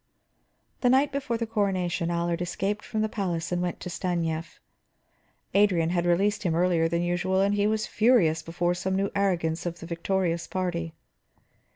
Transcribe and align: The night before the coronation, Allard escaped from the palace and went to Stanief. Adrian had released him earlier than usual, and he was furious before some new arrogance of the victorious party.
The 0.79 0.89
night 0.89 1.11
before 1.11 1.37
the 1.37 1.45
coronation, 1.45 2.09
Allard 2.09 2.41
escaped 2.41 2.83
from 2.83 3.01
the 3.01 3.07
palace 3.07 3.51
and 3.51 3.61
went 3.61 3.79
to 3.81 3.89
Stanief. 3.91 4.59
Adrian 5.53 5.91
had 5.91 6.07
released 6.07 6.41
him 6.41 6.55
earlier 6.55 6.89
than 6.89 7.03
usual, 7.03 7.39
and 7.39 7.53
he 7.53 7.67
was 7.67 7.85
furious 7.85 8.41
before 8.41 8.73
some 8.73 8.95
new 8.95 9.11
arrogance 9.15 9.67
of 9.67 9.79
the 9.79 9.85
victorious 9.85 10.47
party. 10.47 10.95